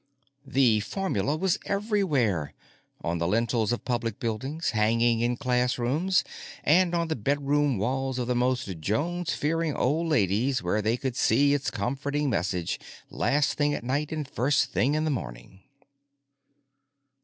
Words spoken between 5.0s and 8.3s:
in classrooms, and on the bedroom walls of